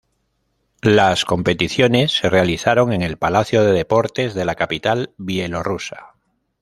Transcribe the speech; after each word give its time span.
Las 0.81 1.25
competiciones 1.25 2.11
se 2.11 2.27
realizaron 2.27 2.91
en 2.91 3.03
el 3.03 3.17
Palacio 3.17 3.63
de 3.63 3.71
Deportes 3.73 4.33
de 4.33 4.45
la 4.45 4.55
capital 4.55 5.13
bielorrusa. 5.19 6.15